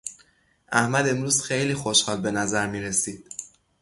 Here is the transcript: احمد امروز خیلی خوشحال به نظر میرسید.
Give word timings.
احمد 0.71 1.07
امروز 1.09 1.41
خیلی 1.41 1.73
خوشحال 1.73 2.21
به 2.21 2.31
نظر 2.31 2.67
میرسید. 2.67 3.25